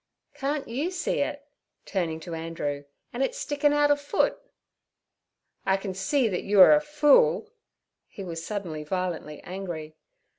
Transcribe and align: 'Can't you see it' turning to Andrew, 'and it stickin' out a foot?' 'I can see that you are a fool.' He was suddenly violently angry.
'Can't 0.33 0.67
you 0.67 0.89
see 0.89 1.19
it' 1.19 1.45
turning 1.85 2.19
to 2.21 2.33
Andrew, 2.33 2.85
'and 3.13 3.21
it 3.21 3.35
stickin' 3.35 3.71
out 3.71 3.91
a 3.91 3.95
foot?' 3.95 4.41
'I 5.67 5.77
can 5.77 5.93
see 5.93 6.27
that 6.27 6.41
you 6.41 6.59
are 6.59 6.73
a 6.73 6.81
fool.' 6.81 7.51
He 8.07 8.23
was 8.23 8.43
suddenly 8.43 8.83
violently 8.83 9.41
angry. 9.43 9.93